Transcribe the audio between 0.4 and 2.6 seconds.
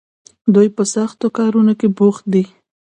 دوی په سختو کارونو کې بوخت دي.